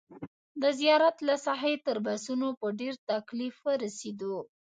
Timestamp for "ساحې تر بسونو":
1.45-2.47